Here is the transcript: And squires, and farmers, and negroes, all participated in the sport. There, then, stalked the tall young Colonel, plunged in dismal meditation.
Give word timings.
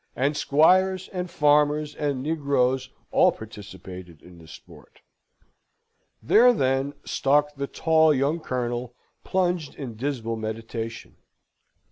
And 0.15 0.35
squires, 0.35 1.09
and 1.09 1.29
farmers, 1.29 1.93
and 1.93 2.23
negroes, 2.23 2.89
all 3.11 3.31
participated 3.31 4.19
in 4.23 4.39
the 4.39 4.47
sport. 4.47 5.01
There, 6.23 6.53
then, 6.53 6.95
stalked 7.05 7.59
the 7.59 7.67
tall 7.67 8.11
young 8.11 8.39
Colonel, 8.39 8.95
plunged 9.23 9.75
in 9.75 9.93
dismal 9.97 10.37
meditation. 10.37 11.17